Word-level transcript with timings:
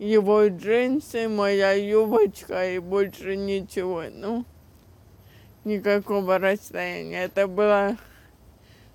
его 0.00 0.48
джинсы, 0.48 1.28
моя 1.28 1.72
юбочка 1.72 2.70
и 2.70 2.78
больше 2.78 3.36
ничего. 3.36 4.04
Ну, 4.10 4.46
никакого 5.64 6.38
расстояния. 6.38 7.24
Это 7.24 7.46
было 7.46 7.98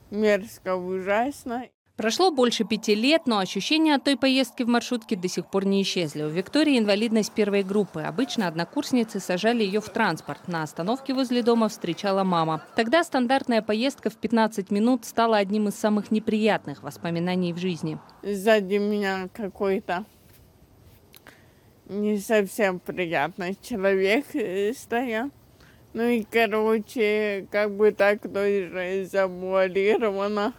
мерзко, 0.09 0.75
ужасно. 0.75 1.67
Прошло 1.95 2.31
больше 2.31 2.65
пяти 2.65 2.93
лет, 2.95 3.21
но 3.25 3.37
ощущения 3.37 3.95
от 3.95 4.03
той 4.03 4.17
поездки 4.17 4.63
в 4.63 4.67
маршрутке 4.67 5.15
до 5.15 5.29
сих 5.29 5.45
пор 5.45 5.65
не 5.65 5.81
исчезли. 5.83 6.23
У 6.23 6.27
Виктории 6.27 6.77
инвалидность 6.77 7.31
первой 7.31 7.63
группы. 7.63 8.01
Обычно 8.01 8.47
однокурсницы 8.47 9.19
сажали 9.19 9.63
ее 9.63 9.81
в 9.81 9.89
транспорт. 9.89 10.47
На 10.47 10.63
остановке 10.63 11.13
возле 11.13 11.43
дома 11.43 11.69
встречала 11.69 12.23
мама. 12.23 12.63
Тогда 12.75 13.03
стандартная 13.03 13.61
поездка 13.61 14.09
в 14.09 14.17
15 14.17 14.71
минут 14.71 15.05
стала 15.05 15.37
одним 15.37 15.67
из 15.69 15.75
самых 15.75 16.09
неприятных 16.09 16.81
воспоминаний 16.81 17.53
в 17.53 17.59
жизни. 17.59 17.99
Сзади 18.23 18.75
меня 18.75 19.29
какой-то 19.31 20.03
не 21.87 22.17
совсем 22.17 22.79
приятный 22.79 23.57
человек 23.61 24.25
э, 24.33 24.73
стоял. 24.73 25.29
Ну 25.93 26.03
и, 26.03 26.23
короче, 26.23 27.47
как 27.51 27.75
бы 27.75 27.91
так 27.91 28.21
тоже 28.21 29.07
завуалировано. 29.09 30.53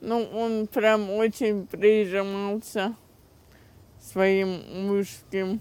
Ну, 0.00 0.22
он 0.32 0.66
прям 0.66 1.10
очень 1.10 1.66
прижимался 1.66 2.94
своим 4.00 4.86
мужским 4.86 5.60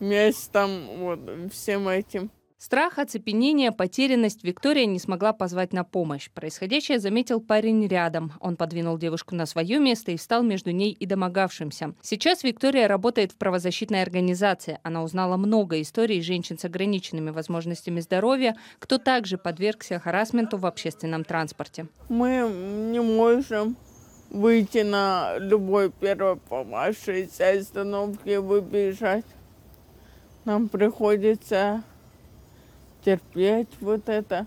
местом, 0.00 0.98
вот, 0.98 1.20
всем 1.52 1.88
этим. 1.88 2.30
Страх, 2.60 2.98
оцепенение, 2.98 3.70
потерянность 3.70 4.42
Виктория 4.42 4.84
не 4.84 4.98
смогла 4.98 5.32
позвать 5.32 5.72
на 5.72 5.84
помощь. 5.84 6.28
Происходящее 6.28 6.98
заметил 6.98 7.40
парень 7.40 7.86
рядом. 7.86 8.32
Он 8.40 8.56
подвинул 8.56 8.98
девушку 8.98 9.36
на 9.36 9.46
свое 9.46 9.78
место 9.78 10.10
и 10.10 10.16
встал 10.16 10.42
между 10.42 10.72
ней 10.72 10.90
и 10.90 11.06
домогавшимся. 11.06 11.94
Сейчас 12.02 12.42
Виктория 12.42 12.88
работает 12.88 13.30
в 13.30 13.36
правозащитной 13.36 14.02
организации. 14.02 14.80
Она 14.82 15.04
узнала 15.04 15.36
много 15.36 15.80
историй 15.80 16.20
женщин 16.20 16.58
с 16.58 16.64
ограниченными 16.64 17.30
возможностями 17.30 18.00
здоровья, 18.00 18.56
кто 18.80 18.98
также 18.98 19.38
подвергся 19.38 20.00
харасменту 20.00 20.56
в 20.58 20.66
общественном 20.66 21.22
транспорте. 21.22 21.86
Мы 22.08 22.50
не 22.90 23.00
можем 23.00 23.76
выйти 24.30 24.78
на 24.78 25.38
любой 25.38 25.92
первой 25.92 26.34
попавшейся 26.34 27.50
остановке 27.50 28.34
и 28.34 28.38
выбежать. 28.38 29.24
Нам 30.44 30.68
приходится 30.68 31.84
терпеть 33.04 33.68
вот 33.80 34.08
это. 34.08 34.46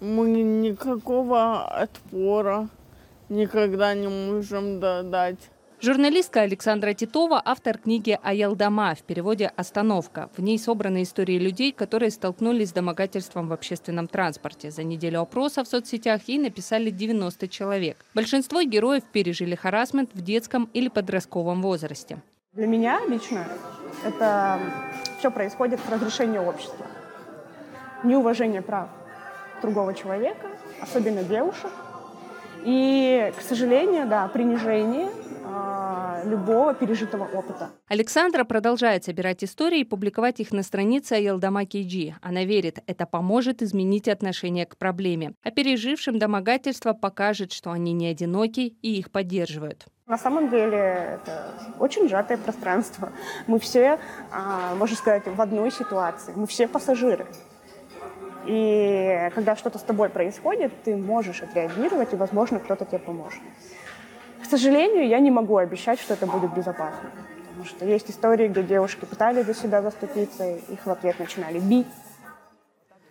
Мы 0.00 0.42
никакого 0.42 1.64
отпора 1.66 2.68
никогда 3.28 3.94
не 3.94 4.08
можем 4.08 4.80
дать. 4.80 5.38
Журналистка 5.80 6.40
Александра 6.40 6.94
Титова– 6.94 7.42
автор 7.44 7.76
книги 7.76 8.18
«Аялдама» 8.22 8.94
в 8.94 9.02
переводе 9.02 9.52
«Остановка». 9.54 10.30
В 10.34 10.40
ней 10.40 10.58
собраны 10.58 11.02
истории 11.02 11.38
людей, 11.38 11.72
которые 11.72 12.10
столкнулись 12.10 12.70
с 12.70 12.72
домогательством 12.72 13.48
в 13.48 13.52
общественном 13.52 14.08
транспорте. 14.08 14.70
За 14.70 14.82
неделю 14.82 15.20
опроса 15.20 15.62
в 15.62 15.68
соцсетях 15.68 16.22
ей 16.26 16.38
написали 16.38 16.88
90 16.88 17.48
человек. 17.48 17.98
Большинство 18.14 18.62
героев 18.62 19.02
пережили 19.12 19.54
харасмент 19.54 20.08
в 20.14 20.22
детском 20.22 20.70
или 20.72 20.88
подростковом 20.88 21.60
возрасте. 21.60 22.22
Для 22.54 22.66
меня 22.66 23.00
лично 23.06 23.46
это 24.06 24.58
все 25.18 25.30
происходит 25.30 25.80
с 25.86 25.92
разрешения 25.92 26.40
общества 26.40 26.86
неуважение 28.04 28.62
прав 28.62 28.88
другого 29.62 29.94
человека, 29.94 30.48
особенно 30.80 31.22
девушек. 31.22 31.70
И, 32.64 33.32
к 33.36 33.42
сожалению, 33.42 34.06
да, 34.08 34.26
принижение 34.28 35.10
э, 35.44 36.22
любого 36.24 36.72
пережитого 36.72 37.24
опыта. 37.24 37.68
Александра 37.88 38.44
продолжает 38.44 39.04
собирать 39.04 39.44
истории 39.44 39.80
и 39.80 39.84
публиковать 39.84 40.40
их 40.40 40.50
на 40.52 40.62
странице 40.62 41.16
Елдама 41.16 41.66
Кейджи. 41.66 42.14
Она 42.22 42.44
верит, 42.44 42.78
это 42.86 43.04
поможет 43.04 43.62
изменить 43.62 44.08
отношение 44.08 44.64
к 44.64 44.78
проблеме. 44.78 45.34
А 45.42 45.50
пережившим 45.50 46.18
домогательство 46.18 46.94
покажет, 46.94 47.52
что 47.52 47.70
они 47.70 47.92
не 47.92 48.06
одиноки 48.06 48.76
и 48.80 48.98
их 48.98 49.10
поддерживают. 49.10 49.84
На 50.06 50.18
самом 50.18 50.48
деле 50.50 51.18
это 51.22 51.54
очень 51.78 52.08
сжатое 52.08 52.38
пространство. 52.38 53.12
Мы 53.46 53.58
все, 53.58 53.98
а, 54.30 54.74
можно 54.74 54.96
сказать, 54.96 55.26
в 55.26 55.40
одной 55.40 55.70
ситуации. 55.70 56.32
Мы 56.34 56.46
все 56.46 56.66
пассажиры. 56.66 57.26
И 58.46 59.30
когда 59.34 59.56
что-то 59.56 59.78
с 59.78 59.82
тобой 59.82 60.08
происходит, 60.08 60.72
ты 60.84 60.96
можешь 60.96 61.42
отреагировать, 61.42 62.12
и, 62.12 62.16
возможно, 62.16 62.60
кто-то 62.60 62.84
тебе 62.84 62.98
поможет. 62.98 63.40
К 64.42 64.46
сожалению, 64.46 65.08
я 65.08 65.20
не 65.20 65.30
могу 65.30 65.56
обещать, 65.56 65.98
что 65.98 66.14
это 66.14 66.26
будет 66.26 66.52
безопасно. 66.54 67.10
Потому 67.48 67.64
что 67.64 67.86
есть 67.86 68.10
истории, 68.10 68.48
где 68.48 68.62
девушки 68.62 69.04
пытались 69.04 69.46
за 69.46 69.54
себя 69.54 69.80
заступиться, 69.80 70.44
их 70.44 70.84
в 70.84 70.90
ответ 70.90 71.18
начинали 71.18 71.58
бить. 71.58 71.86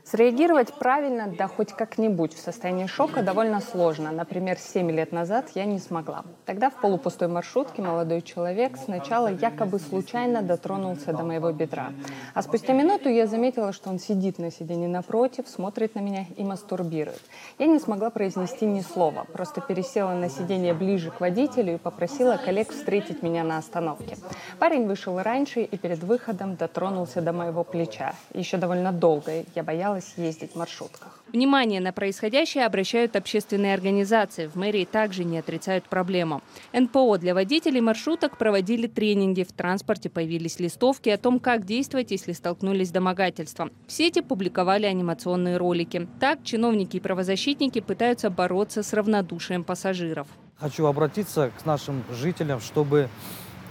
Среагировать 0.06 0.74
правильно, 0.74 1.34
да 1.36 1.48
хоть 1.48 1.72
как-нибудь 1.72 2.34
в 2.34 2.40
состоянии 2.40 2.88
шока 2.88 3.24
довольно 3.24 3.62
сложно. 3.62 4.12
Например, 4.12 4.58
7 4.60 4.92
лет 4.92 5.14
назад 5.14 5.50
я 5.56 5.64
не 5.64 5.80
смогла. 5.80 6.24
Тогда 6.46 6.70
в 6.70 6.74
полупустой 6.74 7.30
маршрутке 7.30 7.82
молодой 7.82 8.22
человек 8.22 8.78
сначала 8.78 9.32
якобы 9.32 9.80
случайно 9.80 10.42
дотронулся 10.42 11.14
до 11.14 11.24
моего 11.24 11.52
бедра. 11.54 11.94
А 12.34 12.42
спустя 12.42 12.74
минуту 12.74 13.08
я 13.08 13.28
заметила, 13.28 13.72
что 13.72 13.90
он 13.90 13.98
сидит 13.98 14.40
на 14.40 14.52
сиденье 14.52 14.90
напротив, 14.90 15.48
смотрит 15.48 15.96
на 15.96 16.02
меня 16.02 16.26
и 16.36 16.44
мастурбирует. 16.44 17.22
Я 17.58 17.68
не 17.68 17.80
смогла 17.80 18.10
произнести 18.10 18.66
ни 18.66 18.82
слова, 18.82 19.26
просто 19.32 19.62
пересела 19.62 20.14
на 20.14 20.30
сиденье 20.30 20.74
ближе 20.74 21.12
к 21.12 21.22
водителю 21.22 21.76
и 21.76 21.78
попросила 21.78 22.38
коллег 22.38 22.72
встретить 22.72 23.24
меня 23.24 23.46
на 23.46 23.58
остановке. 23.58 24.18
Парень 24.60 24.86
вышел 24.86 25.20
раньше 25.22 25.62
и 25.62 25.78
перед 25.78 26.04
выходом 26.04 26.56
дотронулся 26.56 27.22
до 27.22 27.32
моего 27.32 27.64
плеча. 27.64 28.14
Еще 28.34 28.58
довольно 28.58 28.92
долго 28.92 29.46
я 29.56 29.64
боялась 29.64 29.93
боялась 29.94 30.14
ездить 30.18 30.54
в 30.54 30.56
маршрутках. 30.56 31.20
Внимание 31.32 31.80
на 31.80 31.92
происходящее 31.92 32.66
обращают 32.66 33.16
общественные 33.16 33.74
организации. 33.74 34.48
В 34.48 34.56
мэрии 34.56 34.86
также 34.86 35.24
не 35.24 35.38
отрицают 35.38 35.86
проблему. 35.86 36.42
НПО 36.74 37.18
для 37.18 37.34
водителей 37.34 37.82
маршруток 37.82 38.38
проводили 38.38 38.88
тренинги. 38.88 39.44
В 39.44 39.52
транспорте 39.52 40.10
появились 40.10 40.60
листовки 40.60 41.10
о 41.10 41.18
том, 41.18 41.40
как 41.40 41.66
действовать, 41.66 42.12
если 42.12 42.34
столкнулись 42.34 42.90
с 42.90 42.92
домогательством. 42.92 43.72
В 43.88 43.92
сети 43.92 44.22
публиковали 44.22 44.86
анимационные 44.86 45.58
ролики. 45.58 46.08
Так 46.20 46.44
чиновники 46.44 46.98
и 46.98 47.00
правозащитники 47.00 47.82
пытаются 47.82 48.30
бороться 48.30 48.84
с 48.84 48.94
равнодушием 48.94 49.64
пассажиров. 49.64 50.28
Хочу 50.58 50.86
обратиться 50.86 51.52
к 51.60 51.66
нашим 51.66 52.04
жителям, 52.12 52.60
чтобы 52.60 53.10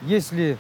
если 0.03 0.57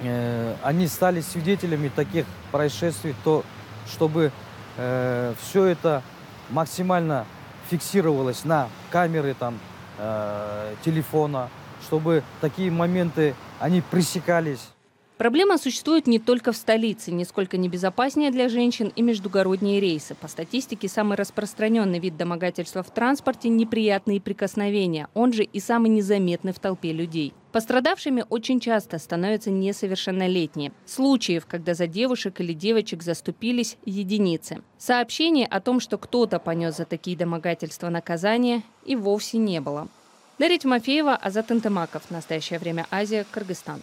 э, 0.00 0.54
они 0.62 0.86
стали 0.88 1.20
свидетелями 1.20 1.90
таких 1.94 2.26
происшествий, 2.50 3.14
то 3.24 3.44
чтобы 3.86 4.32
э, 4.76 5.34
все 5.40 5.64
это 5.64 6.02
максимально 6.50 7.26
фиксировалось 7.70 8.44
на 8.44 8.68
камеры 8.90 9.34
там, 9.38 9.58
э, 9.98 10.74
телефона, 10.84 11.48
чтобы 11.86 12.22
такие 12.40 12.70
моменты, 12.70 13.34
они 13.60 13.80
пресекались. 13.80 14.68
Проблема 15.18 15.56
существует 15.56 16.06
не 16.06 16.18
только 16.18 16.52
в 16.52 16.56
столице. 16.56 17.10
Нисколько 17.10 17.56
небезопаснее 17.56 18.30
для 18.30 18.50
женщин 18.50 18.92
и 18.94 19.00
междугородние 19.00 19.80
рейсы. 19.80 20.14
По 20.14 20.28
статистике, 20.28 20.88
самый 20.88 21.16
распространенный 21.16 21.98
вид 21.98 22.18
домогательства 22.18 22.82
в 22.82 22.90
транспорте– 22.90 23.48
неприятные 23.50 24.20
прикосновения. 24.20 25.08
Он 25.14 25.32
же 25.32 25.42
и 25.44 25.58
самый 25.58 25.88
незаметный 25.88 26.52
в 26.52 26.58
толпе 26.58 26.92
людей. 26.92 27.32
Пострадавшими 27.56 28.22
очень 28.28 28.60
часто 28.60 28.98
становятся 28.98 29.50
несовершеннолетние. 29.50 30.72
Случаев, 30.84 31.46
когда 31.46 31.72
за 31.72 31.86
девушек 31.86 32.38
или 32.42 32.52
девочек 32.52 33.02
заступились 33.02 33.78
единицы. 33.86 34.60
Сообщений 34.76 35.46
о 35.46 35.62
том, 35.62 35.80
что 35.80 35.96
кто-то 35.96 36.38
понес 36.38 36.76
за 36.76 36.84
такие 36.84 37.16
домогательства 37.16 37.88
наказание, 37.88 38.62
и 38.84 38.94
вовсе 38.94 39.38
не 39.38 39.62
было. 39.62 39.88
Дарья 40.38 40.58
Тимофеева, 40.58 41.16
Азат 41.16 41.50
Интемаков. 41.50 42.10
Настоящее 42.10 42.58
время 42.58 42.86
Азия, 42.90 43.24
Кыргызстан. 43.30 43.80